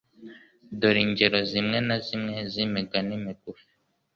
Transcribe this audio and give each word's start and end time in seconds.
Dore 0.79 0.99
ingero 1.05 1.39
zimwe 1.51 1.77
na 1.87 1.97
zimwe 2.05 2.35
z'imigani 2.51 3.13
migufi, 3.23 3.67